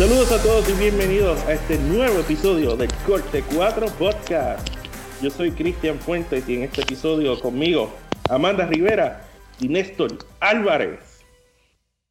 [0.00, 4.66] Saludos a todos y bienvenidos a este nuevo episodio del Corte 4 Podcast.
[5.20, 7.90] Yo soy Cristian Fuentes y en este episodio conmigo
[8.30, 9.28] Amanda Rivera
[9.60, 11.22] y Néstor Álvarez.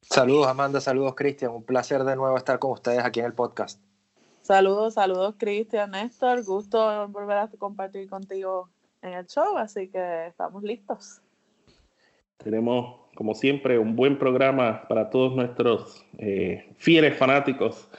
[0.04, 3.82] Saludos Amanda, saludos Cristian, un placer de nuevo estar con ustedes aquí en el podcast.
[4.44, 8.70] Saludos, saludos Cristian, Néstor, gusto volver a compartir contigo
[9.02, 11.22] en el show, así que estamos listos.
[12.38, 17.90] Tenemos, como siempre, un buen programa para todos nuestros eh, fieles fanáticos.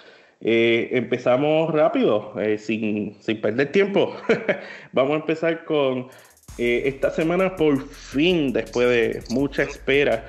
[0.41, 4.15] Eh, empezamos rápido, eh, sin, sin, perder tiempo.
[4.93, 6.09] Vamos a empezar con
[6.57, 10.27] esta semana, por fin, después de mucha espera,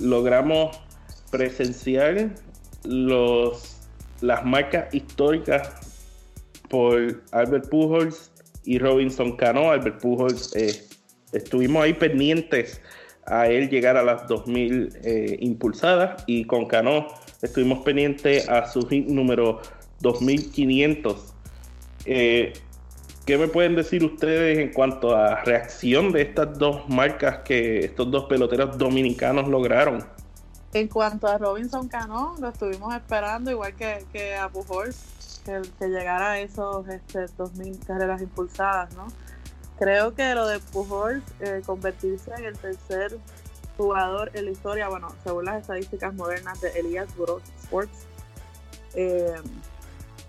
[0.00, 0.80] logramos
[1.32, 2.30] presenciar
[2.84, 3.88] los,
[4.20, 5.90] las marcas históricas
[6.68, 8.30] por Albert Pujols
[8.64, 9.70] y Robinson Cano.
[9.70, 10.54] Albert Pujols
[11.32, 12.80] estuvimos ahí pendientes
[13.26, 17.08] a él llegar a las 2000 eh, impulsadas y con Cano
[17.42, 19.60] estuvimos pendientes a su hit número
[20.00, 21.34] 2500.
[22.06, 22.52] Eh,
[23.26, 28.10] ¿Qué me pueden decir ustedes en cuanto a reacción de estas dos marcas que estos
[28.10, 30.04] dos peloteros dominicanos lograron?
[30.72, 36.32] En cuanto a Robinson Cano, lo estuvimos esperando, igual que, que a Pujols, que, llegara
[36.32, 39.08] a esos este, 2000 carreras impulsadas, ¿no?
[39.80, 43.16] Creo que lo de Pujols eh, convertirse en el tercer
[43.78, 47.08] jugador en la historia, bueno, según las estadísticas modernas de Elias
[47.62, 48.04] Sports,
[48.92, 49.36] eh,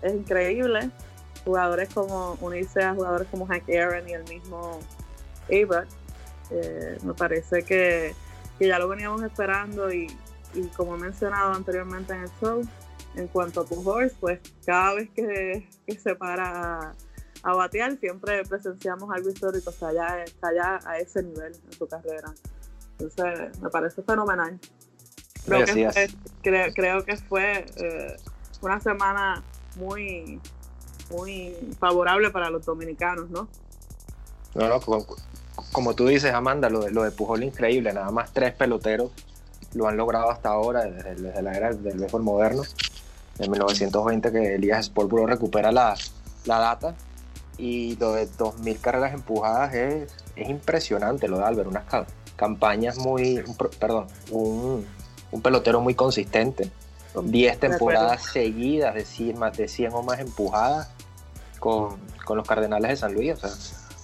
[0.00, 0.88] es increíble.
[1.44, 4.80] Jugadores como unirse a jugadores como Hank Aaron y el mismo
[5.48, 5.88] Abraham,
[6.50, 8.14] eh, me parece que,
[8.58, 10.06] ya lo veníamos esperando y,
[10.78, 12.62] como he mencionado anteriormente en el show,
[13.16, 16.94] en cuanto a Pujols, pues cada vez que, que se para a
[17.42, 21.88] batear, siempre presenciamos algo histórico, o sea, ya está ya a ese nivel en su
[21.88, 22.32] carrera.
[22.98, 24.58] Entonces, me parece fenomenal.
[25.44, 28.16] Creo, que fue, creo, que fue eh,
[28.60, 29.42] una semana
[29.74, 30.40] muy,
[31.10, 33.48] muy favorable para los dominicanos, ¿no?
[34.54, 34.80] No, no,
[35.72, 39.10] como, tú dices, Amanda, lo de, lo de Pujol increíble, nada más tres peloteros
[39.74, 42.62] lo han logrado hasta ahora, desde, la era del béisbol moderno,
[43.38, 45.94] en 1920 que Elías Sportburo recupera la,
[46.44, 46.94] la data
[47.62, 51.84] y lo de 2.000 carreras empujadas es, es impresionante, lo de Albert, unas
[52.34, 53.40] campañas muy,
[53.78, 54.84] perdón, un,
[55.30, 56.72] un, pelotero muy consistente.
[57.14, 60.90] 10 temporadas seguidas de 100, más de 100 o más empujadas
[61.60, 63.34] con, con, los Cardenales de San Luis.
[63.34, 63.50] O sea,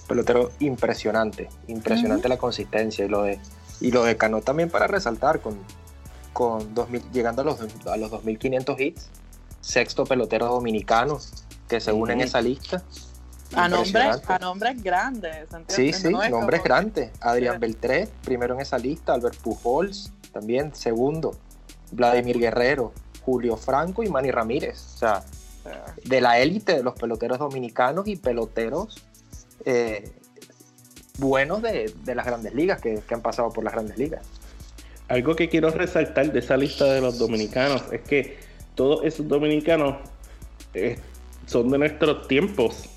[0.07, 3.03] pelotero impresionante, impresionante la consistencia.
[3.03, 3.41] Y lo de,
[3.81, 5.57] y lo de Cano también para resaltar, con,
[6.31, 9.09] con 2000, llegando a los, a los 2.500 hits,
[9.59, 11.19] sexto pelotero dominicano
[11.67, 12.83] que se une en esa lista.
[13.55, 15.47] A nombres, a nombres grandes.
[15.67, 17.11] Sí, sí, nombres grandes.
[17.19, 21.35] Adrián Beltré, primero en esa lista, Albert Pujols, también segundo,
[21.91, 22.93] Vladimir Guerrero,
[23.23, 24.93] Julio Franco y Manny Ramírez.
[24.95, 25.23] O sea,
[26.03, 29.03] de la élite de los peloteros dominicanos y peloteros
[29.65, 30.11] eh,
[31.17, 34.25] buenos de, las grandes ligas que, han pasado por las grandes ligas.
[35.07, 38.37] Algo que quiero resaltar de esa lista de los dominicanos es que
[38.75, 39.97] todos esos dominicanos
[40.73, 40.97] eh,
[41.45, 42.89] son de nuestros tiempos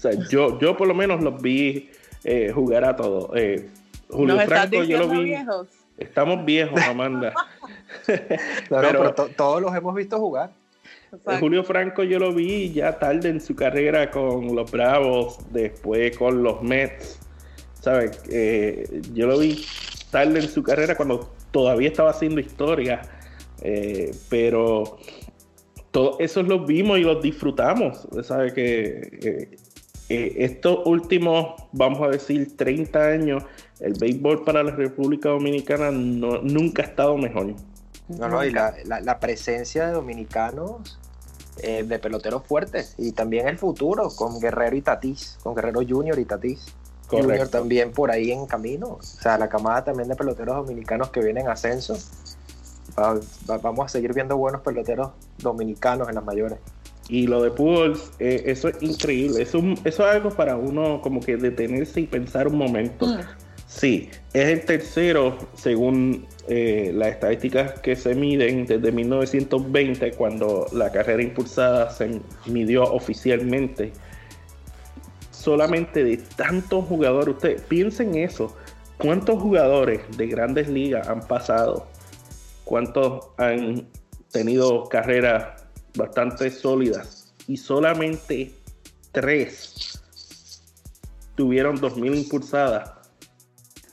[0.00, 1.90] sea, yo, yo por lo menos los vi
[2.24, 3.30] eh, jugar a todos.
[3.34, 3.68] Eh,
[4.08, 5.24] Julio Franco, yo lo vi.
[5.24, 5.68] Viejos?
[5.98, 7.34] Estamos viejos, Amanda.
[8.68, 10.50] pero, todos los hemos visto jugar.
[11.12, 16.16] Eh, Julio Franco yo lo vi ya tarde en su carrera con los Bravos, después
[16.16, 17.18] con los Mets.
[17.74, 18.22] ¿Sabes?
[19.14, 19.64] yo lo vi
[20.10, 23.02] tarde en su carrera cuando todavía estaba haciendo historia.
[24.28, 24.98] pero
[25.90, 28.06] todos esos los vimos y los disfrutamos.
[28.22, 28.52] ¿Sabes?
[28.52, 29.56] Que eh,
[30.10, 33.44] estos últimos, vamos a decir, 30 años,
[33.78, 37.54] el béisbol para la República Dominicana nunca ha estado mejor.
[38.08, 40.98] No, no, y la, presencia de dominicanos,
[41.62, 46.18] eh, de peloteros fuertes, y también el futuro, con Guerrero y Tatís, con Guerrero Junior
[46.18, 46.74] y Tatís.
[47.08, 48.98] Junior también por ahí en camino.
[49.00, 51.96] O sea, la camada también de peloteros dominicanos que vienen en ascenso.
[53.62, 56.58] vamos a seguir viendo buenos peloteros dominicanos en las mayores.
[57.08, 59.42] Y lo de Pujols, eh, eso es increíble.
[59.42, 63.06] Eso, eso, es algo para uno como que detenerse y pensar un momento.
[63.06, 63.20] Mm.
[63.70, 70.90] Sí, es el tercero según eh, las estadísticas que se miden desde 1920, cuando la
[70.90, 73.92] carrera impulsada se midió oficialmente.
[75.30, 78.56] Solamente de tantos jugadores, ustedes piensen eso,
[78.98, 81.86] ¿cuántos jugadores de grandes ligas han pasado?
[82.64, 83.86] ¿Cuántos han
[84.32, 85.59] tenido carreras
[85.94, 87.32] bastante sólidas?
[87.46, 88.52] Y solamente
[89.12, 90.00] tres
[91.34, 92.90] tuvieron 2000 impulsadas.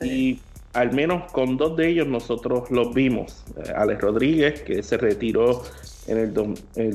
[0.02, 0.40] Y
[0.74, 3.44] al menos con dos de ellos nosotros los vimos.
[3.58, 5.64] Eh, Alex Rodríguez, que se retiró
[6.08, 6.34] en el,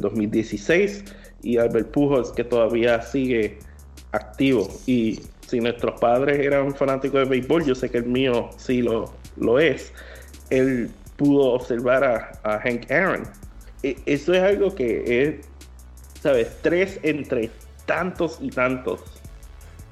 [0.01, 1.05] 2016,
[1.43, 3.59] y Albert Pujols, que todavía sigue
[4.13, 4.69] activo.
[4.87, 9.13] Y si nuestros padres eran fanáticos de béisbol, yo sé que el mío sí lo,
[9.37, 9.93] lo es,
[10.51, 13.25] él pudo observar a, Hank Aaron.
[13.83, 15.47] E, eso es algo que es,
[16.23, 16.49] ¿sabes?
[16.63, 17.51] Tres entre
[17.87, 19.01] tantos y tantos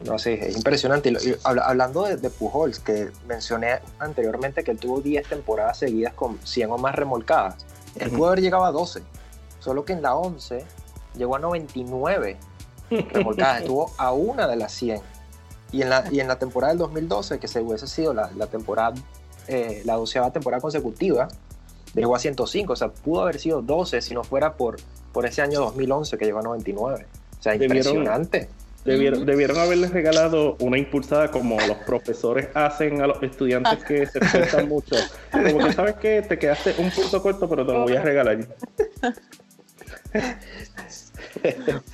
[0.05, 1.13] no sé, es impresionante.
[1.45, 6.79] hablando de, Pujols, que mencioné anteriormente que él tuvo 10 temporadas seguidas con 100 o
[6.79, 7.57] más remolcadas.
[7.97, 9.03] Él pudo haber llegado a 12,
[9.59, 10.65] solo que en la 11
[11.17, 12.39] llegó a 99
[12.91, 15.01] remolcadas, estuvo a una de las 100.
[15.73, 18.47] Y en la, y en la temporada del 2012, que se hubiese sido la, la
[18.47, 18.95] temporada,
[19.49, 21.29] eh, la doceava temporada consecutiva,
[21.95, 24.77] llegó a 105, o sea, pudo haber sido 12 si no fuera por,
[25.13, 27.07] por ese año 2011 que llegó a 99.
[27.39, 28.49] O sea, impresionante.
[28.85, 34.19] Debieron, debieron haberles regalado una impulsada como los profesores hacen a los estudiantes que se
[34.21, 34.97] esfuerzan mucho.
[35.31, 38.39] Como que sabes que te quedaste un punto corto, pero te lo voy a regalar.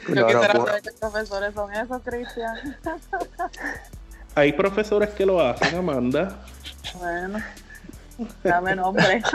[0.09, 2.77] no, no, ¿Qué profesores son esos, Cristian?
[4.37, 6.39] Hay profesores que lo hacen, Amanda.
[6.99, 7.39] Bueno,
[8.43, 9.23] dame nombre.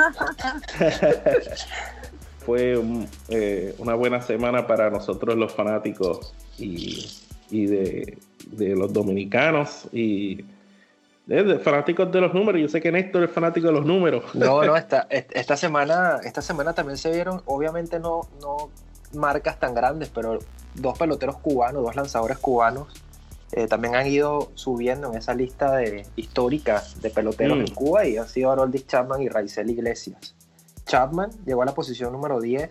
[2.45, 2.81] Fue
[3.29, 7.07] eh, una buena semana para nosotros los fanáticos y
[7.51, 8.17] y de,
[8.75, 10.43] los dominicanos y
[11.25, 12.61] de, fanáticos de los números.
[12.61, 14.33] Yo sé que Néstor es fanático de los números.
[14.33, 18.69] No, no, esta, esta, semana, esta semana también se vieron, obviamente no, no
[19.13, 20.39] marcas tan grandes, pero
[20.75, 22.87] dos peloteros cubanos, dos lanzadores cubanos,
[23.53, 27.61] eh, también han ido subiendo en esa lista de, histórica de peloteros mm.
[27.61, 30.35] en Cuba y han sido Haroldis Chapman y Raizel Iglesias.
[30.85, 32.69] Chapman llegó a la posición número 10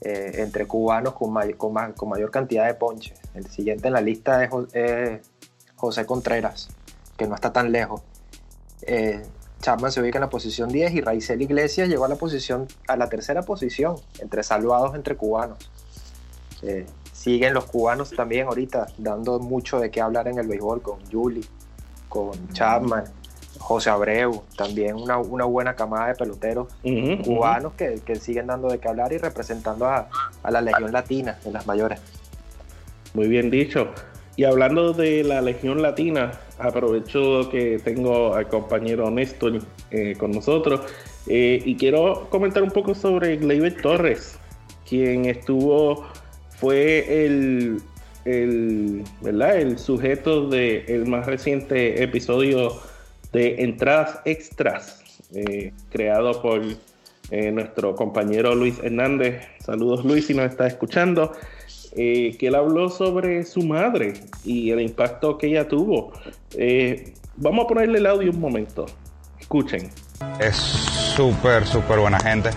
[0.00, 3.18] eh, entre cubanos con, con, con, mayor cantidad de ponches.
[3.34, 4.50] El siguiente en la lista es,
[5.74, 6.68] José Contreras,
[7.16, 8.02] que no está tan lejos.
[8.82, 9.22] Eh,
[9.60, 12.96] Chapman se ubica en la posición 10 y Raizel Iglesias llegó a la posición a
[12.96, 15.70] la tercera posición entre salvados entre cubanos.
[16.62, 16.86] Eh,
[17.18, 21.44] siguen los cubanos también ahorita dando mucho de qué hablar en el béisbol con Juli,
[22.08, 23.04] con Chapman,
[23.58, 26.68] José Abreu, también una, buena camada de peloteros
[27.24, 30.08] cubanos que, siguen dando de qué hablar y representando a,
[30.48, 32.00] la Legión Latina en las mayores.
[33.14, 33.88] Muy bien dicho.
[34.36, 39.60] Y hablando de la Legión Latina, aprovecho que tengo al compañero Néstor
[39.90, 40.82] eh, con nosotros
[41.26, 44.38] eh, y quiero comentar un poco sobre Gleyber Torres,
[44.88, 46.06] quien estuvo,
[46.60, 47.80] fue el,
[48.24, 49.58] el, ¿verdad?
[49.58, 52.80] el sujeto del más reciente episodio
[53.32, 55.02] de entradas extras
[55.34, 56.62] eh, creado por
[57.30, 59.42] eh, nuestro compañero Luis Hernández.
[59.60, 61.32] Saludos Luis si nos está escuchando.
[61.96, 64.12] Eh, que él habló sobre su madre
[64.44, 66.12] y el impacto que ella tuvo.
[67.36, 68.86] vamos a ponerle el audio un momento.
[69.40, 69.90] Escuchen.
[70.40, 72.50] Es súper, súper buena gente.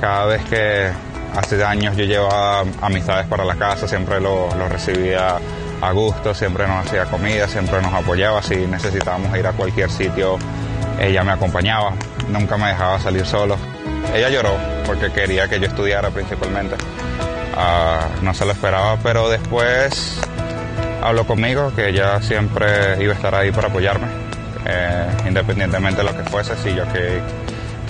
[0.00, 5.38] Cada vez que hace años yo llevaba amistades para la casa, siempre lo, lo recibía
[5.80, 10.38] a gusto, siempre nos hacía comida, siempre nos apoyaba, si necesitábamos ir a cualquier sitio,
[10.98, 11.94] ella me acompañaba,
[12.28, 13.56] nunca me dejaba salir solo.
[14.14, 16.76] Ella lloró porque quería que yo estudiara principalmente,
[17.56, 20.20] ah, no se lo esperaba, pero después
[21.02, 24.06] habló conmigo que ella siempre iba a estar ahí para apoyarme,
[24.66, 27.20] eh, independientemente de lo que fuese, si yo que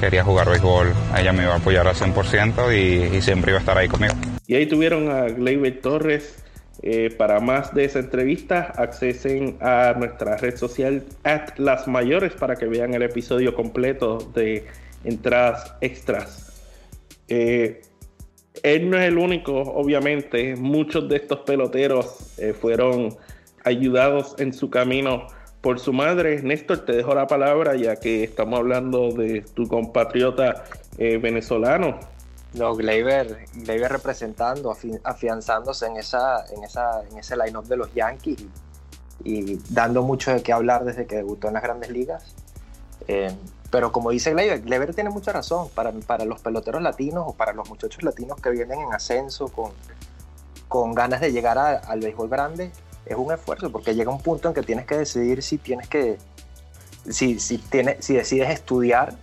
[0.05, 3.61] quería jugar béisbol, ella me iba a apoyar al 100% y, y siempre iba a
[3.61, 4.13] estar ahí conmigo.
[4.47, 6.45] Y ahí tuvieron a Gleyber Torres,
[6.83, 12.57] eh, para más de esa entrevista, accesen a nuestra red social at las mayores para
[12.57, 14.67] que vean el episodio completo de
[15.05, 16.53] entradas extras.
[17.29, 17.81] Eh,
[18.63, 20.55] él no es el único, obviamente.
[20.57, 23.17] Muchos de estos peloteros eh, fueron
[23.65, 25.29] ayudados en su camino
[25.64, 26.42] por su madre.
[26.42, 30.64] Néstor, te dejo la palabra ya que estamos hablando de tu compatriota
[30.99, 31.99] venezolano.
[32.52, 33.49] No, Gleyber,
[33.88, 38.44] representando, afianzándose en esa, en esa, en ese line-up de los Yankees
[39.25, 42.35] y dando mucho de qué hablar desde que debutó en las grandes ligas.
[43.09, 43.35] Eh,
[43.71, 45.71] pero como dice Gleyber, Gleyber tiene mucha razón.
[45.75, 49.73] Para, para los peloteros latinos o para los muchachos latinos que vienen en ascenso con,
[50.68, 52.71] con ganas de llegar al béisbol grande,
[53.07, 56.19] es un esfuerzo porque llega un punto en que tienes que decidir si tienes que,
[57.09, 59.15] si, si, tienes, si decides estudiar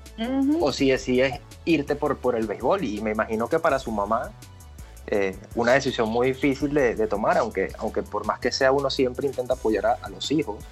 [0.59, 2.83] o si decides irte por, por el béisbol.
[2.83, 4.31] Y me imagino que para su mamá,
[5.07, 8.89] eh, una decisión muy difícil de, de, tomar, aunque, aunque por más que sea uno
[8.89, 10.63] siempre intenta apoyar a, a los hijos,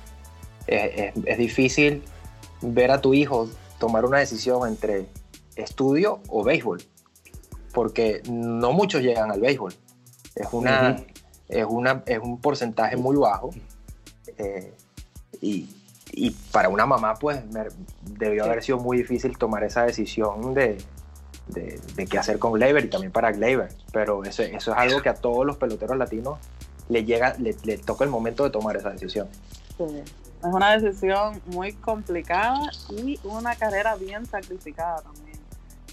[0.68, 2.04] es, es, difícil
[2.62, 3.50] ver a tu hijo
[3.80, 5.08] tomar una decisión entre
[5.56, 6.84] estudio o béisbol,
[7.74, 9.74] porque no muchos llegan al béisbol.
[10.36, 11.19] Es, una, uh -huh.
[11.50, 13.50] Es, una, es un porcentaje muy bajo
[14.38, 14.74] eh,
[15.42, 15.70] y,
[16.12, 17.42] y, para una mamá pues
[18.04, 20.78] debió haber sido muy difícil tomar esa decisión de,
[21.48, 25.02] de, de qué hacer con Gleyber y también para Gleyber, pero eso, eso es algo
[25.02, 26.40] que a todos los peloteros latinos
[26.88, 29.28] le llega, le, le toca el momento de tomar esa decisión.
[29.78, 30.04] Sí.
[30.40, 35.38] Es una decisión muy complicada y una carrera bien sacrificada también.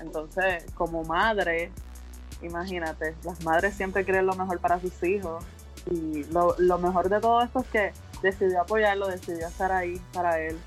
[0.01, 1.73] Entonces, como madre,
[2.43, 5.45] imagínate, las madres siempre quieren lo mejor para sus hijos
[5.91, 10.41] y lo, lo mejor de todo esto es que decidió apoyarlo, decidió estar ahí para
[10.41, 10.59] él,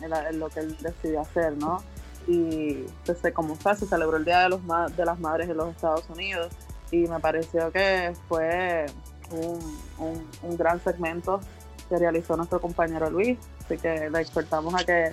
[0.00, 1.82] en, lo que él decidió hacer, ¿no?
[2.26, 4.60] Y desde como fue, se celebró el Día de, los
[4.96, 6.48] de las Madres en los Estados Unidos
[6.90, 8.86] y me pareció que fue
[9.30, 9.58] un,
[9.98, 11.40] un, un gran segmento
[11.88, 13.38] que realizó nuestro compañero Luis.
[13.64, 15.12] Así que le exhortamos a que,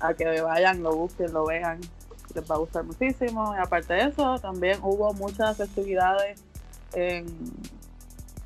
[0.00, 1.80] a que vayan, lo busquen, lo vean.
[2.34, 3.54] Les va a gustar muchísimo.
[3.54, 6.42] Y aparte de eso, también hubo muchas festividades
[6.94, 7.26] en,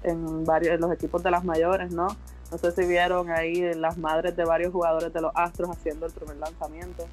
[0.02, 2.09] en, varios, en los equipos de las mayores, ¿no?
[2.50, 6.12] No sé si vieron ahí las madres de varios jugadores de los Astros haciendo el
[6.12, 7.07] primer lanzamiento.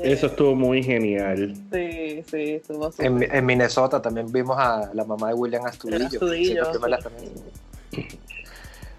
[0.00, 1.54] Eso estuvo muy genial.
[1.72, 6.06] Sí, sí, estuvo en, en, Minnesota también vimos a la mamá de William Astudillo.
[6.06, 8.02] Astudillo sí.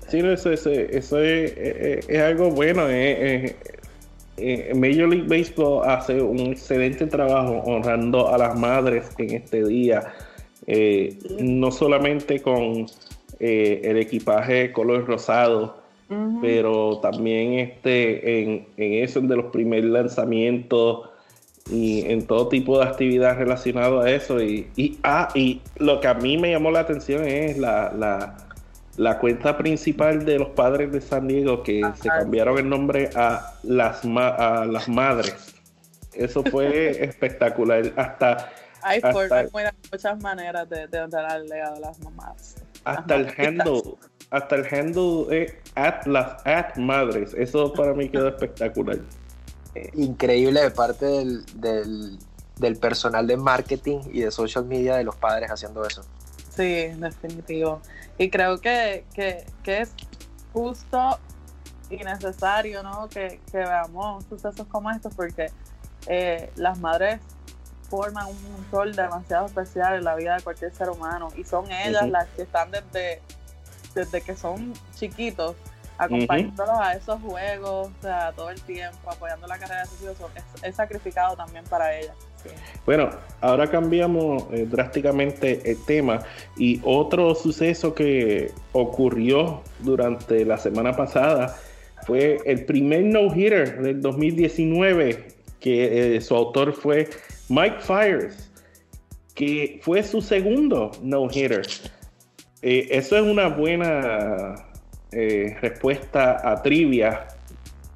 [0.07, 2.87] Sí, no, eso, eso, eso es, es, es, algo bueno.
[4.37, 10.13] Es, Major League Baseball hace un excelente trabajo honrando a las madres en este día.
[10.67, 12.87] Eh, no solamente con
[13.39, 15.77] eh, el equipaje color rosado,
[16.09, 16.39] uh -huh.
[16.41, 21.09] pero también este, en, en eso de los primeros lanzamientos
[21.69, 24.41] y en todo tipo de actividad relacionado a eso.
[24.41, 28.44] Y, y, ah, y lo que a mí me llamó la atención es la, la
[28.97, 31.95] la cuenta principal de los padres de San Diego que Ajá.
[31.95, 35.55] se cambiaron el nombre a las, ma a las madres.
[36.13, 37.91] Eso fue espectacular.
[37.95, 38.51] Hasta.
[38.81, 39.45] Hay hasta,
[39.91, 41.07] muchas maneras de, de
[41.49, 42.55] legado de las mamás.
[42.83, 43.81] Hasta las el handle.
[44.29, 47.33] Hasta el handle es at las at madres.
[47.33, 48.99] Eso para mí quedó espectacular.
[49.93, 52.17] Increíble de parte del, del,
[52.57, 56.03] del personal de marketing y de social media de los padres haciendo eso.
[56.55, 57.81] Sí, definitivo.
[58.17, 59.91] Y creo que, que, que es
[60.53, 61.19] justo
[61.89, 63.07] y necesario ¿no?
[63.09, 65.51] que, que veamos sucesos como estos porque
[66.07, 67.19] eh, las madres
[67.89, 72.03] forman un rol demasiado especial en la vida de cualquier ser humano y son ellas
[72.03, 72.11] uh -huh.
[72.11, 73.21] las que están desde,
[73.93, 75.55] desde que son chiquitos
[75.97, 76.85] acompañándolos uh -huh.
[76.85, 80.63] a esos juegos, o sea, todo el tiempo, apoyando la carrera de sus hijos, es,
[80.63, 82.15] es sacrificado también para ellas.
[82.43, 82.49] Sí.
[82.85, 83.09] Bueno,
[83.41, 86.19] ahora cambiamos eh, drásticamente el tema
[86.57, 91.55] y otro suceso que ocurrió durante la semana pasada
[92.05, 95.27] fue el primer no-hitter del 2019,
[95.59, 97.09] que eh, su autor fue
[97.49, 98.51] Mike Fires,
[99.33, 101.65] que fue su segundo no-hitter.
[102.61, 104.64] Eh, eso es una buena
[105.15, 107.25] eh, respuesta a trivia,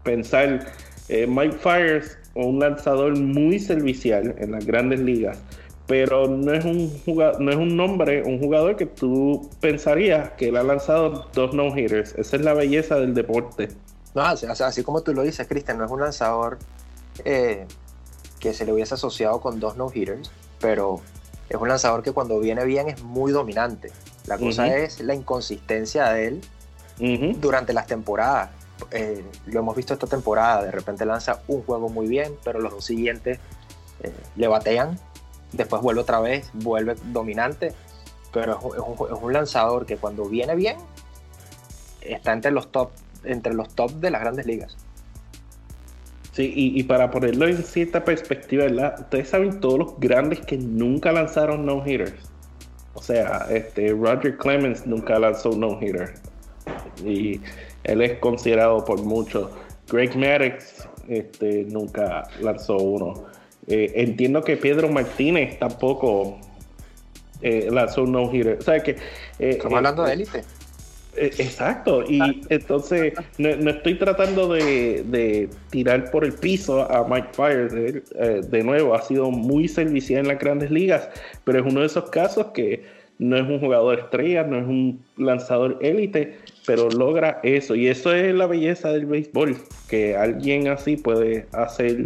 [0.04, 0.66] pensar
[1.10, 5.38] eh, Mike Fires, un lanzador muy servicial en las grandes ligas,
[5.86, 10.48] pero no es un jugador, no es un nombre, un jugador que tú pensarías que
[10.48, 12.16] él ha lanzado dos no hitters.
[12.16, 13.68] Esa es la belleza del deporte.
[14.16, 16.58] No, así, así como tú lo dices, Cristian, no es un lanzador
[17.26, 17.66] eh,
[18.40, 21.02] que se le hubiese asociado con dos no hitters, pero
[21.50, 23.92] es un lanzador que cuando viene bien es muy dominante.
[24.26, 24.84] La cosa uh -huh.
[24.84, 26.42] es la inconsistencia de él
[27.00, 27.36] uh -huh.
[27.36, 28.50] durante las temporadas.
[28.92, 32.72] Eh, lo hemos visto esta temporada, de repente lanza un juego muy bien, pero los
[32.72, 33.40] dos siguientes
[34.02, 34.98] eh, le batean,
[35.52, 37.74] después vuelve otra vez, vuelve dominante,
[38.32, 40.78] pero es un, es un, lanzador que cuando viene bien
[42.02, 42.92] está entre los top,
[43.24, 44.78] entre los top de las grandes ligas.
[46.32, 48.96] Sí, y, y, para ponerlo en cierta perspectiva, ¿verdad?
[49.00, 52.14] Ustedes saben todos los grandes que nunca lanzaron no-hitters.
[52.94, 56.14] O sea, este, Roger Clemens nunca lanzó no-hitter.
[57.06, 57.42] Y
[57.84, 59.50] él es considerado por muchos.
[59.92, 63.26] Greg Maddux este, nunca lanzó uno.
[63.68, 66.40] Eh, entiendo que Pedro Martínez tampoco
[67.42, 68.58] eh, lanzó un no-hitter.
[68.60, 68.92] O sea que.
[68.92, 70.44] Eh, Estamos hablando de élite.
[71.16, 78.04] Eh, exacto, y entonces no, estoy tratando de, tirar por el piso a Mike Fire,
[78.16, 81.10] eh, de nuevo, ha sido muy servicial en las grandes ligas,
[81.44, 82.86] pero es uno de esos casos que
[83.18, 86.38] no es un jugador estrella, no es un lanzador élite,
[86.70, 89.58] pero logra eso, y eso es la belleza del béisbol,
[89.88, 92.06] que alguien así puede hacer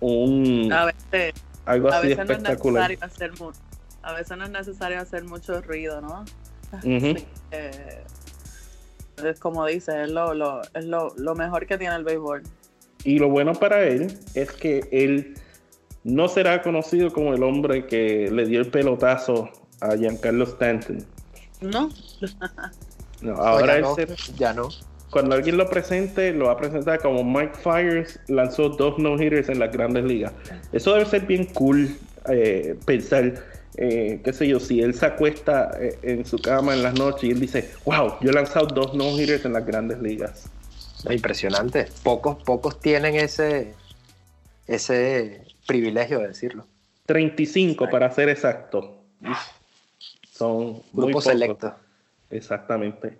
[0.00, 0.70] un...
[1.64, 2.94] algo así espectacular.
[4.02, 6.26] a veces no es necesario hacer mucho ruido, ¿no?
[9.24, 12.42] es como dice, es, lo, lo, es lo, lo mejor que tiene el béisbol.
[13.04, 15.36] Y lo bueno para él es que él
[16.04, 19.48] no será conocido como el hombre que le dio el pelotazo
[19.80, 21.02] a Giancarlo Stanton.
[21.62, 21.88] No.
[23.20, 23.96] no ahora ya, no,
[24.36, 24.68] ya no.
[25.10, 29.58] Cuando alguien lo presente, lo va a presentar como Mike Fires lanzó dos no-hitters en
[29.58, 30.32] las grandes ligas.
[30.72, 31.96] Eso debe ser bien cool
[32.28, 33.42] eh, pensar
[33.76, 37.24] eh, qué sé yo, si él se acuesta eh, en su cama en las noches
[37.24, 40.50] y él dice, wow, yo he lanzado dos no-hitters en las grandes ligas.
[41.08, 41.88] Impresionante.
[42.02, 43.74] Pocos, pocos tienen ese,
[44.66, 46.66] ese privilegio de decirlo.
[47.06, 49.02] 35 para ser exacto.
[50.30, 51.72] Son grupos selectos.
[52.30, 53.18] Exactamente.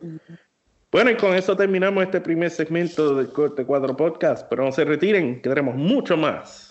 [0.91, 4.85] Bueno, y con eso terminamos este primer segmento del Corte 4 Podcast, pero no se
[4.85, 6.70] retiren, quedaremos mucho más.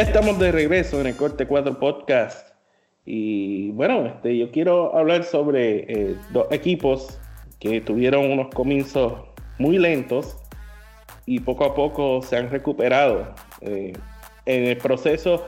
[0.00, 2.54] Ya estamos de regreso en el Corte 4 Podcast.
[3.04, 7.20] Y bueno, este, yo quiero hablar sobre eh, dos equipos
[7.58, 9.12] que tuvieron unos comienzos
[9.58, 10.38] muy lentos
[11.26, 13.34] y poco a poco se han recuperado.
[13.60, 13.92] Eh,
[14.46, 15.46] en el proceso,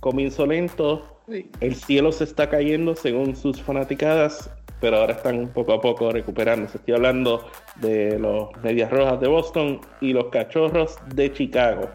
[0.00, 1.22] comienzo lento,
[1.60, 4.50] el cielo se está cayendo según sus fanaticadas,
[4.82, 6.76] pero ahora están poco a poco recuperándose.
[6.76, 7.46] Estoy hablando
[7.76, 11.88] de los Medias Rojas de Boston y los Cachorros de Chicago.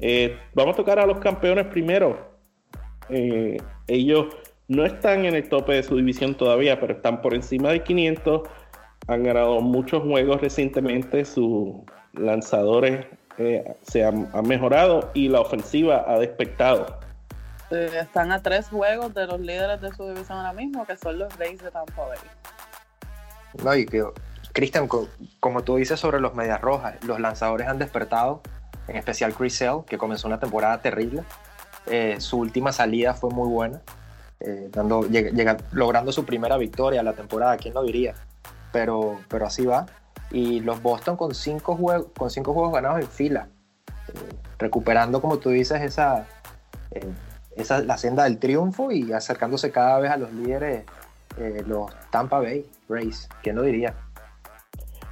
[0.00, 2.30] Eh, vamos a tocar a los campeones primero.
[3.08, 3.56] Eh,
[3.86, 4.26] ellos
[4.68, 8.42] no están en el tope de su división todavía, pero están por encima de 500.
[9.08, 11.24] Han ganado muchos juegos recientemente.
[11.24, 11.74] Sus
[12.12, 13.06] lanzadores
[13.38, 16.98] eh, se han, mejorado y la ofensiva ha despertado.
[17.70, 21.36] están a tres juegos de los líderes de su división ahora mismo, que son los
[21.38, 22.18] Rays de Tampa Bay.
[23.62, 24.04] No, y que,
[24.52, 24.88] Cristian,
[25.40, 28.42] como tú dices sobre los Medias Rojas, los lanzadores han despertado
[28.88, 31.22] en especial Chris Sale, que comenzó una temporada terrible.
[31.86, 33.80] Eh, su última salida fue muy buena,
[34.40, 35.06] eh, dando,
[35.72, 38.14] logrando su primera victoria la temporada, ¿quién lo diría?
[38.72, 39.86] Pero, pero así va.
[40.30, 43.48] Y los Boston con cinco, juegos, con cinco juegos ganados en fila,
[44.08, 46.26] eh, recuperando, como tú dices, esa,
[47.54, 50.84] esa, la senda del triunfo y acercándose cada vez a los líderes,
[51.66, 53.94] los Tampa Bay Rays, ¿quién lo diría?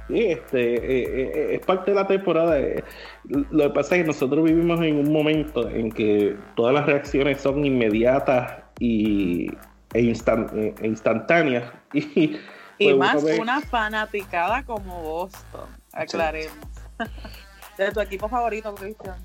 [0.07, 2.59] Sí, este, eh, eh, es parte de la temporada.
[2.59, 2.83] Eh,
[3.23, 7.41] lo que pasa es que nosotros vivimos en un momento en que todas las reacciones
[7.41, 9.47] son inmediatas y,
[9.93, 11.71] e, e instantáneas.
[12.77, 16.67] Y, pues, más una fanaticada como Boston, aclaremos.
[17.77, 19.15] De tu equipo favorito, Cristian.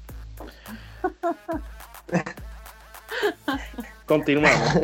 [4.10, 4.58] Continuamos.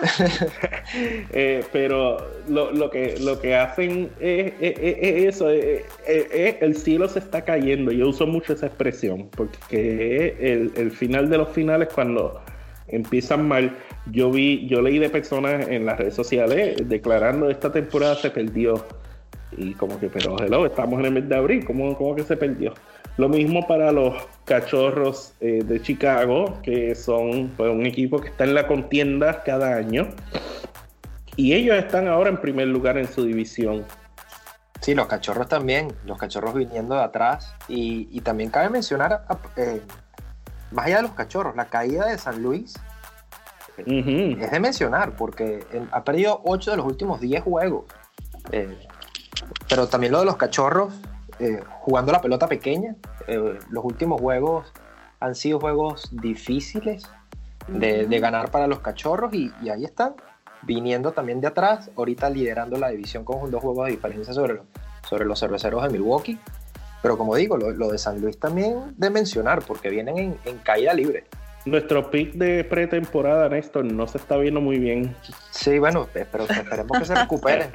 [1.32, 7.92] Eh, pero lo, que, lo que hacen es, eso, el cielo se está cayendo.
[7.92, 12.42] Yo uso mucho esa expresión, porque el, el final de los finales cuando
[12.88, 13.76] empiezan mal.
[14.10, 18.84] Yo vi, yo leí de personas en las redes sociales declarando esta temporada se perdió.
[19.52, 22.36] Y como que, pero hello, estamos en el mes de abril, ¿cómo, cómo que se
[22.36, 22.74] perdió?
[23.16, 28.44] Lo mismo para los cachorros eh, de Chicago, que son pues, un equipo que está
[28.44, 30.08] en la contienda cada año.
[31.36, 33.84] Y ellos están ahora en primer lugar en su división.
[34.80, 37.54] Sí, los cachorros también, los cachorros viniendo de atrás.
[37.68, 39.24] Y, también cabe mencionar,
[39.56, 39.82] eh,
[40.70, 42.74] más allá de los cachorros, la caída de San Luis
[43.86, 47.84] es de mencionar, porque ha perdido 8 de los últimos 10 juegos.
[48.52, 48.76] Eh,
[49.70, 50.92] pero también lo de los cachorros,
[51.80, 54.72] jugando la pelota pequeña, eh, los últimos juegos
[55.20, 57.08] han sido juegos difíciles
[57.68, 60.14] de, ganar para los cachorros y, ahí están,
[60.62, 64.60] viniendo también de atrás, ahorita liderando la división con dos juegos de diferencia sobre,
[65.08, 66.38] sobre los cerveceros de Milwaukee.
[67.02, 71.26] Pero como digo, lo, de San Luis también de mencionar, porque vienen en, caída libre.
[71.66, 75.14] Nuestro pick de pretemporada, Néstor, no se está viendo muy bien.
[75.50, 77.70] Sí, bueno, pero esperemos que se recuperen.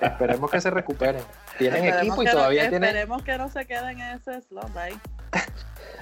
[0.00, 1.22] esperemos que se recuperen.
[1.58, 2.84] tienen Esperemos equipo y que todavía tienen.
[2.84, 4.94] Esperemos que no se queden en ese slump ahí.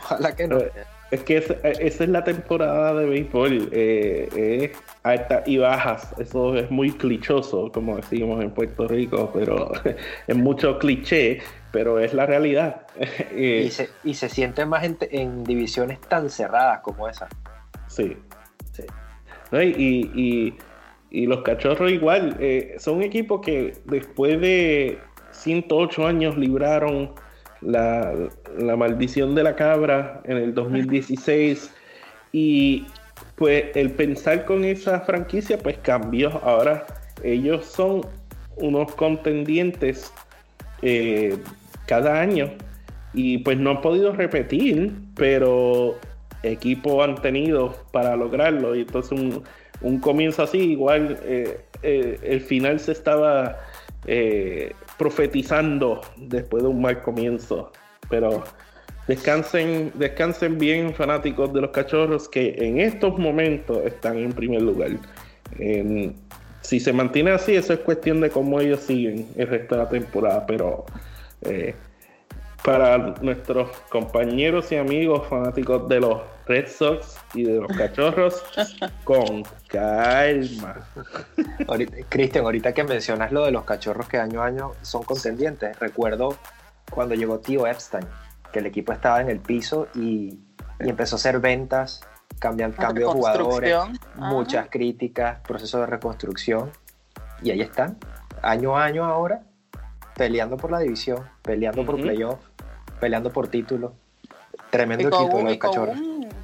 [0.06, 0.58] Ojalá que no.
[0.58, 0.70] Eh,
[1.12, 4.72] Es que esa, esa es la temporada de béisbol, eh, eh,
[5.04, 6.12] altas y bajas.
[6.18, 9.70] Eso es muy clichoso, como decimos en Puerto Rico, pero
[10.26, 11.38] es mucho cliché,
[11.70, 12.86] pero es la realidad.
[13.30, 17.28] Eh, Y se, y se siente más en, en divisiones tan cerradas como esa.
[17.86, 18.16] Sí,
[18.72, 18.82] sí.
[19.52, 20.58] No, y, y- y-
[21.08, 24.98] y los cachorros igual, eh, son un equipo que después de
[25.30, 27.12] 108 años libraron
[27.60, 28.12] la,
[28.58, 31.70] la maldición de la cabra en el 2016
[32.32, 32.86] y
[33.36, 36.30] pues el pensar con esa franquicia pues cambió.
[36.42, 36.86] Ahora
[37.22, 38.02] ellos son
[38.56, 40.12] unos contendientes
[40.82, 41.36] eh,
[41.86, 42.50] cada año.
[43.14, 45.94] Y pues no han podido repetir, pero
[46.42, 48.74] equipo han tenido para lograrlo.
[48.74, 49.42] Y entonces un,
[49.80, 53.58] un comienzo así igual eh, eh, el final se estaba
[54.98, 57.72] profetizando después de un mal comienzo
[58.08, 58.44] pero
[59.08, 64.90] descansen descansen bien fanáticos de los cachorros que en estos momentos están en primer lugar
[65.58, 66.14] En-
[66.60, 69.88] si se mantiene así eso es cuestión de cómo ellos siguen el resto de la
[69.88, 70.84] temporada pero
[71.42, 71.74] eh,
[72.64, 78.42] para nuestros compañeros y amigos fanáticos de los Red Sox y de los cachorros,
[79.04, 80.88] con calma.
[82.08, 86.36] Cristian, ahorita que mencionas lo de los cachorros que año a año son contendientes, recuerdo
[86.90, 88.06] cuando llegó Tío Epstein,
[88.52, 90.40] que el equipo estaba en el piso y,
[90.80, 92.00] y empezó a hacer ventas,
[92.38, 93.74] cambian, cambio de jugadores.
[93.74, 93.90] Ajá.
[94.16, 96.70] muchas críticas, proceso de reconstrucción,
[97.42, 97.98] y ahí están,
[98.42, 99.42] año a año ahora,
[100.14, 102.40] peleando por la división, peleando por playoff,
[103.00, 103.94] peleando por título.
[104.70, 105.96] Tremendo equipo los cachorros.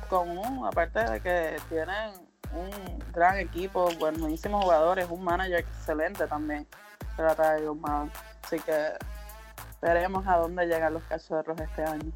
[0.09, 2.13] con un, aparte de que tienen
[2.55, 6.67] un gran equipo, buenísimos jugadores, un manager excelente también,
[7.17, 7.69] trata de.
[8.45, 8.73] Así que
[9.83, 12.11] veremos a dónde llegan los cachorros este año.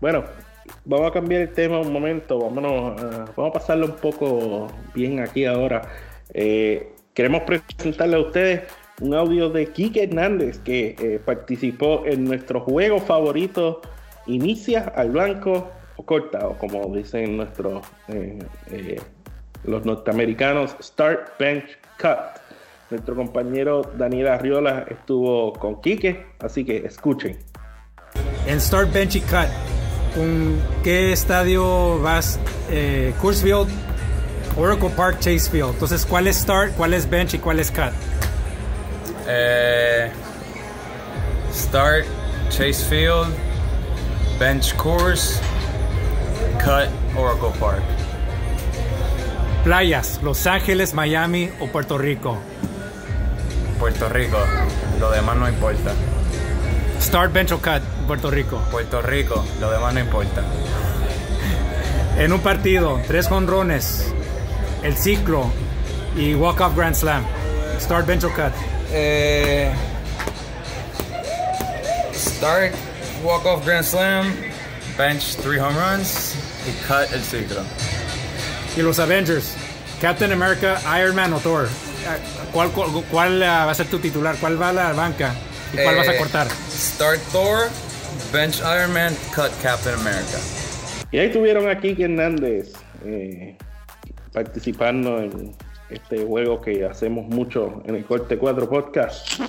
[0.00, 0.24] Bueno,
[0.84, 2.38] vamos a cambiar el tema un momento.
[2.38, 5.82] Vámonos, a- vamos a pasarlo un poco bien aquí ahora.
[6.34, 8.62] Eh, queremos presentarle a ustedes
[9.00, 13.80] un audio de Quique Hernández que eh, participó en nuestro juego favorito.
[14.26, 18.38] Inicia al blanco o corta, o como dicen nuestros eh,
[18.70, 19.00] eh,
[19.64, 22.40] los norteamericanos, Start Bench Cut.
[22.90, 27.36] Nuestro compañero Daniel Arriola estuvo con Quique, así que escuchen.
[28.46, 29.48] En Start Bench y Cut,
[30.14, 32.38] ¿con qué estadio vas?
[32.70, 33.68] Eh, Coors Field,
[34.56, 35.70] Oracle Park, Chase Field.
[35.70, 37.92] Entonces, ¿cuál es Start, cuál es Bench y cuál es Cut?
[39.28, 40.08] Eh,
[41.52, 42.06] start
[42.50, 43.34] Chase Field,
[44.38, 45.40] bench course,
[46.62, 47.82] cut Oracle Park.
[49.64, 52.38] Playas, Los Ángeles, Miami o Puerto Rico.
[53.78, 54.38] Puerto Rico,
[54.98, 55.92] lo demás no importa.
[57.00, 58.58] Start Bench o Cut, Puerto Rico.
[58.70, 60.42] Puerto Rico, lo demás no importa.
[62.18, 64.10] En un partido, tres jonrones,
[64.82, 65.50] el ciclo
[66.16, 67.22] y walk-off Grand Slam.
[67.78, 68.52] Start Bench o Cut.
[68.90, 69.70] Eh,
[72.14, 72.72] start
[73.22, 74.32] walk off Grand Slam,
[74.96, 76.36] bench three home runs,
[76.66, 77.62] y cut el ciclo.
[78.76, 79.54] Y los Avengers,
[80.00, 81.68] Captain America, Iron Man o Thor.
[82.52, 84.36] ¿Cuál, cuál, cuál, ah, va a ser tu titular?
[84.40, 85.34] ¿Cuál va a la banca?
[85.72, 86.46] ¿Y cuál vas a Eh, cortar?
[86.70, 87.68] Start Thor,
[88.32, 90.38] bench Iron Man, cut Captain America.
[91.10, 92.72] Y ahí tuvieron a Kike Hernández
[93.04, 93.56] eh,
[94.32, 95.52] participando en
[95.90, 99.40] este juego que hacemos mucho en el Corte 4 Podcast.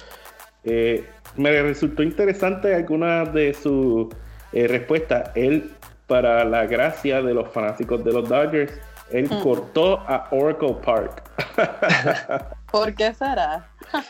[0.63, 4.07] Eh, me resultó interesante algunas de sus
[4.53, 5.31] eh, respuestas.
[5.35, 5.71] Él,
[6.07, 8.71] para la gracia de los fanáticos de los Dodgers,
[9.11, 11.23] él cortó a Oracle Park.
[12.71, 13.67] ¿Por qué será?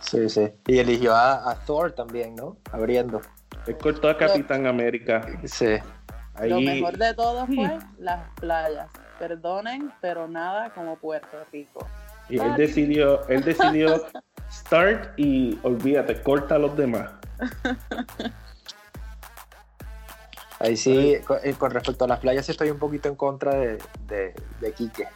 [0.00, 0.52] Sí, sí.
[0.68, 2.56] Y eligió a, a Thor también, ¿no?
[2.70, 3.20] Abriendo.
[3.66, 5.26] él cortó a Capitán América.
[5.44, 5.78] Sí.
[6.34, 8.88] Ahí, Lo mejor de todo fue las playas.
[9.18, 11.88] Perdonen, pero nada como Puerto Rico.
[12.28, 14.06] y él decidió, él decidió
[14.52, 17.10] start y olvídate, corta a los demás.
[20.58, 23.54] Ahí sí, con, eh, con respecto a las playas, sí estoy un poquito en contra
[23.54, 25.06] de, de, de Quique.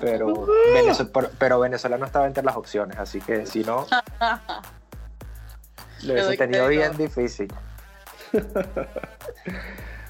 [0.00, 0.26] Pero,
[0.74, 3.86] Venezue- por- pero Venezuela no estaba entre las opciones, así que si no,
[6.04, 7.52] lo hubiese tenido bien difícil.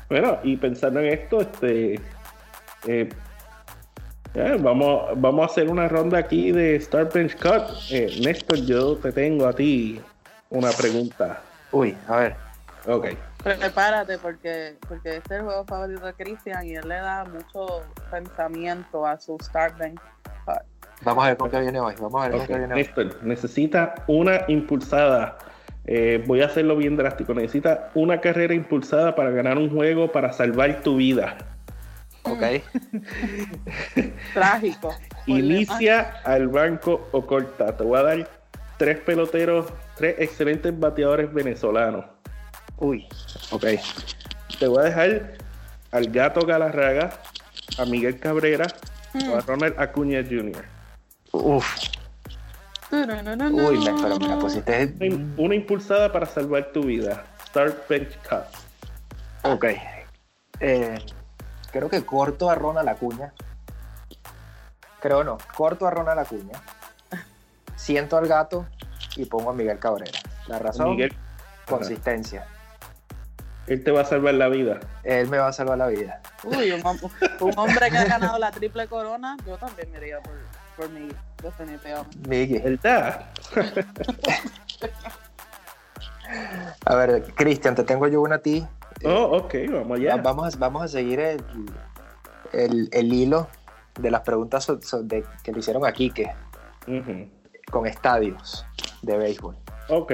[0.09, 1.95] Bueno, y pensando en esto, este
[2.87, 3.09] eh,
[4.35, 7.63] eh, vamos, vamos a hacer una ronda aquí de Star Bench Cut.
[7.91, 10.01] Eh, Néstor, yo te tengo a ti
[10.51, 11.41] una pregunta.
[11.73, 12.37] Uy, a ver.
[12.87, 13.07] Ok.
[13.45, 17.83] Prepárate porque, porque este es el juego favorito de Cristian y él le da mucho
[18.11, 19.77] pensamiento a su start
[20.47, 20.55] cut.
[21.03, 21.95] Vamos a ver con qué viene hoy.
[22.01, 22.81] Vamos a ver con Ok, qué viene hoy.
[22.81, 25.37] Néstor, necesita una impulsada.
[25.87, 27.35] Eh, voy a hacerlo bien drástico.
[27.35, 31.37] Necesita una carrera impulsada para ganar un juego para salvar tu vida.
[32.23, 32.43] Ok.
[34.35, 34.95] Trágico.
[35.27, 37.77] Inicia al banco o corta.
[37.77, 38.31] Te voy a dar
[38.79, 42.14] tres peloteros, tres excelentes bateadores venezolanos.
[42.79, 43.07] Uy.
[43.51, 43.65] Ok.
[44.59, 45.33] Te voy a dejar
[45.91, 47.21] al gato Galarraga,
[47.79, 48.67] a Miguel Cabrera
[49.31, 50.65] o a Ronald Acuña Jr.
[51.33, 51.67] Uf.
[52.91, 54.95] Uy, me, pero me la pusiste.
[55.37, 57.25] Una impulsada para salvar tu vida.
[57.49, 58.45] Start Bench Cut.
[59.43, 59.67] Ok.
[60.61, 60.99] Eh,
[61.73, 63.33] creo que corto a Ronald Acuña.
[65.01, 65.39] Creo no.
[65.57, 66.61] Corto a Ronald Acuña.
[67.77, 68.67] Siento al gato
[69.17, 70.19] y pongo a Miguel Cabrera.
[70.47, 71.15] La razón, Miguel,
[71.67, 72.47] consistencia.
[73.67, 74.81] Él te va a salvar la vida.
[75.05, 76.21] Él me va a salvar la vida.
[76.45, 80.21] Uy, un, hom- un hombre que ha ganado la triple corona, yo también me iría
[80.21, 80.35] por,
[80.77, 81.09] por mí,
[81.43, 82.29] definitivamente.
[82.29, 82.63] Miguel.
[82.83, 83.27] ¿Verdad?
[86.87, 88.67] A ver, Cristian, te tengo yo una a ti.
[89.05, 90.17] Oh, ok, vamos allá.
[90.17, 91.45] Va- Vamos, a, vamos a seguir el,
[92.53, 93.49] el, el hilo
[93.99, 96.33] de las preguntas so- so- de- que le hicieron a Quique
[97.71, 98.65] con estadios
[99.03, 99.57] de béisbol.
[99.89, 100.13] Ok.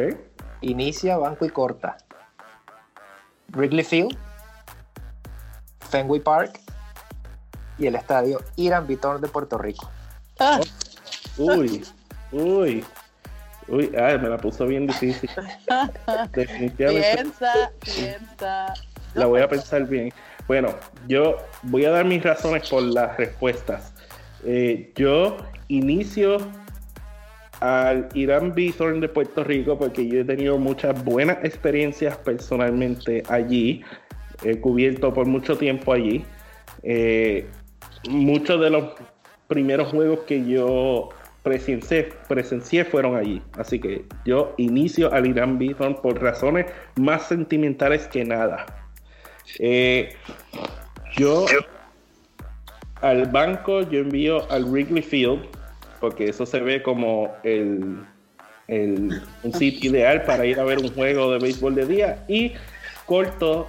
[0.63, 1.97] Inicia, banco y corta.
[3.53, 4.17] Wrigley Field,
[5.91, 6.61] Fenway Park
[7.79, 9.91] y el estadio Irán Vitor de Puerto Rico.
[10.39, 10.61] Ah,
[11.37, 11.85] Uy,
[12.33, 12.85] uy.
[13.69, 15.31] Uy, ay, me la puso bien difícil.
[16.33, 18.75] Definitivamente piensa, piensa.
[19.15, 20.13] la voy a pensar bien.
[20.49, 20.75] Bueno,
[21.07, 23.93] yo voy a dar mis razones por las respuestas.
[24.45, 25.37] Eh, yo
[25.69, 26.39] inicio
[27.61, 33.83] al Irán Bithorn de Puerto Rico porque yo he tenido muchas buenas experiencias personalmente allí.
[34.43, 36.25] He cubierto por mucho tiempo allí.
[36.83, 37.47] Eh,
[38.09, 38.93] muchos de los
[39.47, 41.11] primeros juegos que yo
[41.43, 43.43] presencié, presencié fueron allí.
[43.59, 48.67] Así que yo inicio al Irán Bithorn por razones más sentimentales que nada.
[49.59, 50.15] Eh,
[51.17, 51.45] yo
[53.03, 55.60] al banco yo envío al Wrigley Field
[56.01, 57.99] porque eso se ve como el,
[58.69, 62.53] el- un sitio ideal para ir a ver un juego de béisbol de día y
[63.07, 63.69] corto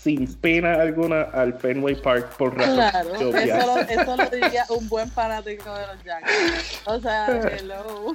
[0.00, 3.58] sin pena alguna al Fenway Park por razones Claro, obvias.
[3.58, 6.80] eso lo, eso lo diría un buen fanático de los Yankees.
[6.86, 7.26] O sea,
[7.58, 8.14] hello.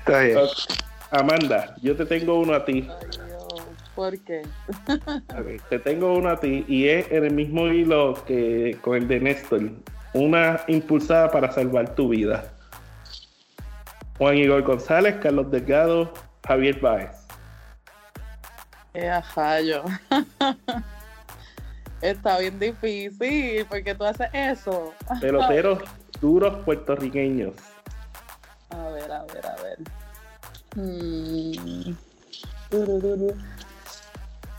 [0.00, 0.38] Está bien.
[1.10, 2.88] Amanda, yo te tengo uno a ti.
[3.00, 3.62] Ay, Dios,
[3.94, 4.42] ¿Por qué?
[4.88, 9.06] Ok, Te tengo uno a ti y es en el mismo hilo que con el
[9.08, 9.70] de Néstor.
[10.14, 12.44] Una impulsada para salvar tu vida.
[14.18, 16.12] Juan Igor González, Carlos Delgado,
[16.46, 17.10] Javier Báez.
[18.94, 19.84] Eh, fallo.
[22.02, 24.92] Está bien difícil porque tú haces eso.
[25.20, 25.78] Peloteros
[26.20, 27.54] duros puertorriqueños.
[28.70, 29.78] A ver, a ver, a ver.
[30.74, 31.96] Mm.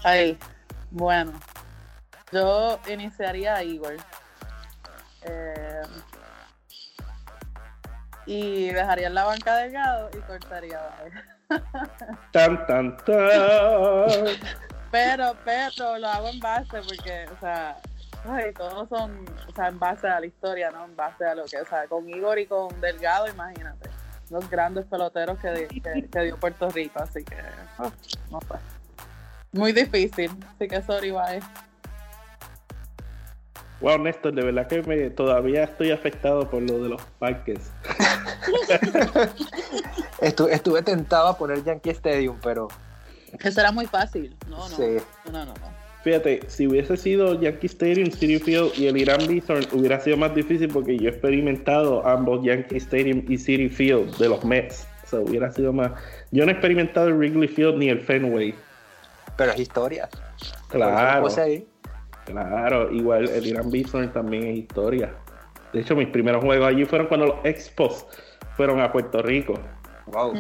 [0.04, 0.38] Ay,
[0.92, 1.34] bueno.
[2.32, 3.98] Yo iniciaría a Igor.
[5.26, 5.82] Eh,
[8.26, 10.80] y dejaría en la banca delgado y cortaría.
[12.32, 14.26] Tan, tan, tan.
[14.92, 17.78] Pero, pero lo hago en base porque, o sea,
[18.30, 20.86] ay, todos son, o sea, en base a la historia, ¿no?
[20.86, 23.90] En base a lo que, o sea, con Igor y con Delgado, imagínate.
[24.30, 25.68] Los grandes peloteros que,
[26.12, 27.38] que dio Puerto Rico, así que,
[27.80, 27.92] oh,
[28.32, 28.56] no sé.
[29.52, 31.40] Muy difícil, así que sorry, bye.
[33.84, 37.60] Wow, Néstor, de verdad que me, todavía estoy afectado por lo de los parques.
[40.22, 42.70] Estu- estuve tentado a poner Yankee Stadium, pero
[43.40, 44.36] Eso era muy fácil.
[44.50, 44.98] No, no, sí.
[45.26, 45.54] no, no, no.
[46.04, 50.34] Fíjate, si hubiese sido Yankee Stadium, City Field y el Irán Bithorn, hubiera sido más
[50.36, 54.86] difícil porque yo he experimentado ambos Yankee Stadium y City Field de los Mets.
[55.06, 55.92] O sea, hubiera sido más.
[56.32, 58.56] Yo no he experimentado el Wrigley Field ni el Fenway.
[59.38, 60.10] Pero es historia.
[60.70, 61.68] Claro, ahí.
[62.26, 62.92] Claro.
[62.92, 65.14] Igual el Irán Bithorn también es historia.
[65.72, 68.06] De hecho, mis primeros juegos allí fueron cuando los Expos
[68.56, 69.54] fueron a Puerto Rico.
[70.08, 70.34] Wow.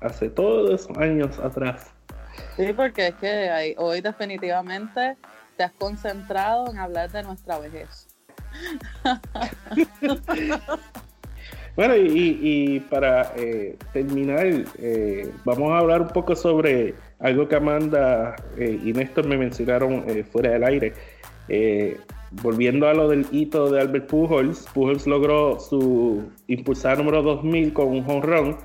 [0.00, 1.92] Hace todos esos años atrás.
[2.56, 5.16] Sí, porque es que hay- hoy definitivamente
[5.56, 8.06] te has concentrado en hablar de nuestra vejez.
[11.76, 14.44] Bueno, y para eh, terminar,
[14.78, 20.04] eh, vamos a hablar un poco sobre algo que Amanda eh, y Néstor me mencionaron
[20.08, 20.94] eh, fuera del aire.
[21.48, 21.98] Eh,
[22.30, 27.88] volviendo a lo del hito de Albert Pujols, Pujols logró su impulsada número 2000 con
[27.88, 28.56] un run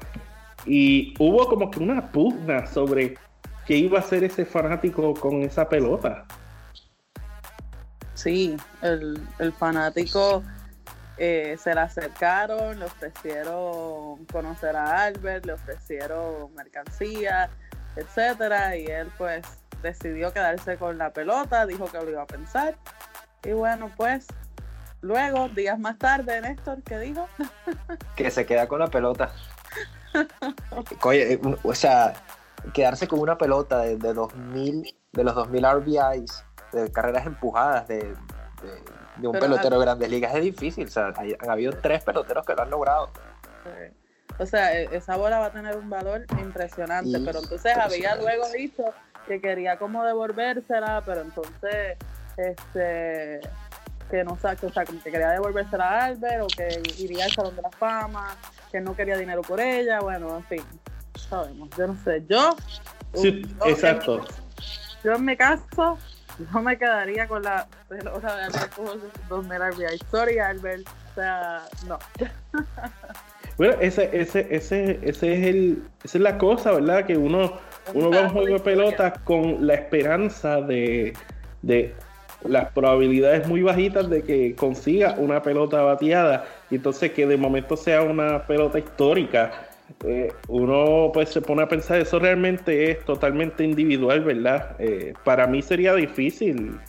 [0.66, 3.16] y hubo como que una pugna sobre
[3.66, 6.26] qué iba a hacer ese fanático con esa pelota.
[8.14, 10.44] Sí, el, el fanático
[11.18, 17.50] se le acercaron, le ofrecieron conocer a Albert, le ofrecieron mercancía,
[17.96, 19.46] etcétera, y él pues
[19.82, 22.76] decidió quedarse con la pelota, dijo que lo iba a pensar.
[23.44, 24.28] Y bueno, pues
[25.02, 27.28] luego, días más tarde, Néstor, ¿qué dijo?
[28.16, 29.32] que se queda con la pelota.
[31.04, 32.14] Oye, o sea,
[32.74, 38.16] quedarse con una pelota de, de 2000, de los 2000 RBIs, de carreras empujadas, de,
[39.18, 40.88] de, un pelotero de grandes ligas es difícil.
[40.88, 43.10] O sea, han habido tres peloteros que lo han logrado.
[44.40, 48.50] O sea, e, esa bola va a tener un valor impresionante, pero entonces había luego
[48.50, 48.84] dicho
[49.28, 51.98] que quería como devolvérsela, pero entonces
[52.38, 53.40] este
[54.10, 57.56] que no sé, o sea, que quería devolvérsela a Albert o que iría al Salón
[57.56, 58.36] de la Fama,
[58.72, 60.64] que no quería dinero por ella, bueno, en fin,
[61.18, 62.56] sabemos, yo no sé, yo,
[63.16, 64.24] sí, exacto.
[65.04, 65.98] yo en mi caso,
[66.38, 71.64] yo me quedaría con la pelota de Albert Pujols 2000 RBI, sorry Albert, o sea,
[71.88, 71.98] no.
[73.58, 77.06] Bueno, ese, ese, ese, ese es el, esa es la cosa, ¿verdad?
[77.06, 77.54] Que uno,
[77.94, 81.14] uno va a un juego de pelota con la esperanza de,
[81.62, 81.94] de
[82.48, 87.78] las probabilidades muy bajitas de que consiga una pelota bateada y entonces que de momento
[87.78, 89.52] sea una pelota histórica.
[90.06, 94.76] Eh, uno pues se pone a pensar, eso realmente es totalmente individual, ¿verdad?
[94.80, 96.80] Eh, para mí sería difícil.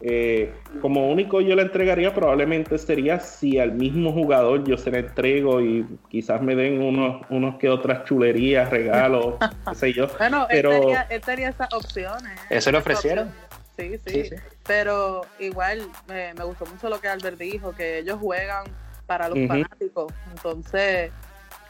[0.00, 5.00] Eh, como único yo le entregaría probablemente sería si al mismo jugador yo se le
[5.00, 9.34] entrego y quizás me den unos, unos que otras chulerías, regalos,
[9.68, 10.06] qué sé yo.
[10.18, 10.72] Bueno, pero...
[10.72, 12.38] él, tenía, él tenía esas opciones.
[12.48, 13.30] ¿Eso le ofrecieron?
[13.76, 14.30] Sí, sí,
[14.66, 18.64] Pero igual me gustó mucho lo que Albert dijo, que ellos juegan
[19.06, 20.12] para los fanáticos.
[20.30, 21.12] Entonces,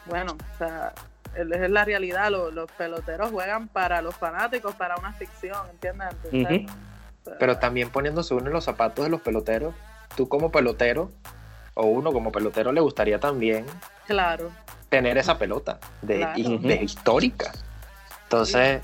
[0.05, 0.93] bueno, o sea,
[1.35, 2.31] es la realidad.
[2.31, 6.07] Los, peloteros juegan para los fanáticos, para una ficción, ¿entiendes?
[7.37, 9.73] Pero también poniéndose uno en los zapatos de los peloteros,
[10.15, 11.11] tú como pelotero,
[11.73, 13.65] o uno como pelotero, le gustaría también
[14.07, 14.51] claro.
[14.89, 16.25] tener esa pelota de,
[16.61, 17.51] de histórica.
[18.23, 18.81] Entonces,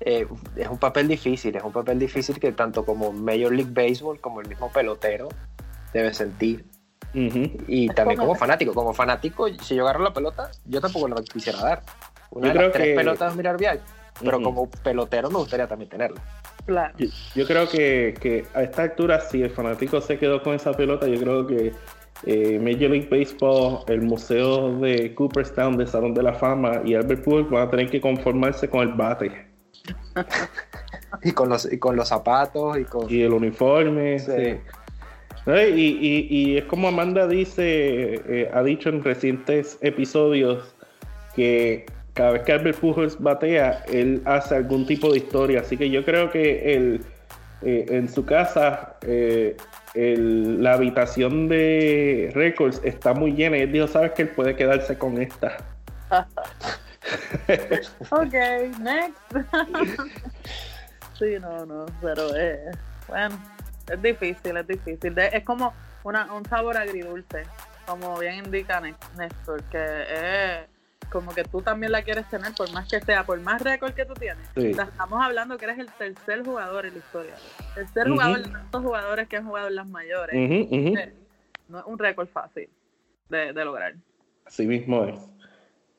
[0.00, 0.26] eh,
[0.56, 4.40] es un papel difícil, es un papel difícil que tanto como Major League Baseball como
[4.40, 5.28] el mismo pelotero
[5.92, 6.64] debe sentir.
[7.14, 11.60] Y también como fanático, como fanático, si yo agarro la pelota, yo tampoco la quisiera
[11.60, 11.82] dar.
[12.30, 13.80] Una de las tres pelotas mirar bien,
[14.20, 16.22] pero como pelotero me gustaría también tenerla.
[16.66, 16.94] Claro.
[17.34, 21.20] Yo, creo que, a esta altura, si el fanático se quedó con esa pelota, yo
[21.20, 21.72] creo que
[22.24, 27.24] eh, Major League Baseball, el Museo de Cooperstown de Salón de la Fama y Albert
[27.24, 29.32] Pujols van a tener que conformarse con el bate.
[31.22, 33.10] y, con los, y con los zapatos y con...
[33.10, 34.60] Y el uniforme, sí.
[35.44, 40.76] Y, es como Amanda dice, eh, ha dicho en recientes episodios
[41.34, 45.60] que cada vez que Albert Pujols batea, él hace algún tipo de historia.
[45.60, 47.04] Así que yo creo que él,
[47.62, 49.56] eh, en su casa, eh,
[49.94, 53.56] la habitación de récords está muy llena.
[53.56, 55.56] Y él dijo, ¿sabes que él puede quedarse con esta?
[58.10, 58.34] ok,
[58.80, 59.16] next.
[61.18, 62.70] sí, no, no, pero eh,
[63.08, 63.38] bueno,
[63.90, 65.18] es difícil, es difícil.
[65.18, 65.72] es como
[66.04, 67.44] una, un sabor agridulce,
[67.86, 70.71] como bien indica Néstor, que es
[71.12, 74.06] como que tú también la quieres tener, por más que sea, por más récord que
[74.06, 74.48] tú tienes.
[74.56, 77.34] estamos hablando que eres el tercer jugador en la historia.
[77.76, 80.34] El tercer jugador de tantos jugadores que han jugado en las mayores.
[81.68, 82.68] no es un récord fácil
[83.28, 83.94] de, de lograr.
[84.46, 85.20] Así mismo es.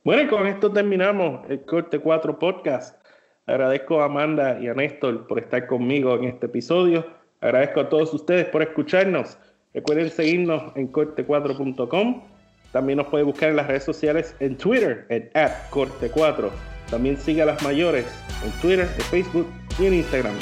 [0.04, 2.99] Bueno, y con esto terminamos el Corte 4 Podcast.
[3.45, 7.06] Agradezco a Amanda y a Néstor por estar conmigo en este episodio.
[7.39, 9.38] Agradezco a todos ustedes por escucharnos.
[9.73, 12.32] Recuerden seguirnos en corte4.com.
[12.73, 15.29] También nos pueden buscar en las redes sociales en Twitter, en
[15.71, 16.49] corte4.
[16.89, 18.05] También siga a las mayores
[18.43, 19.47] en Twitter, en Facebook
[19.79, 20.33] y en Instagram.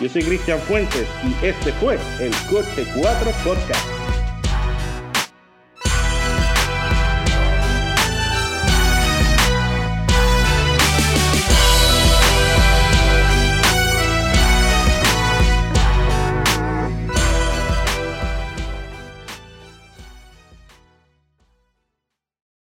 [0.00, 4.01] Yo soy Cristian Fuentes y este fue el Corte 4 Podcast.